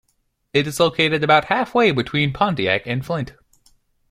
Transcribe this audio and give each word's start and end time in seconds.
It 0.51 0.65
is 0.65 0.79
located 0.79 1.23
about 1.23 1.45
halfway 1.45 1.91
between 1.91 2.33
Pontiac 2.33 2.87
and 2.87 3.05
Flint. 3.05 3.33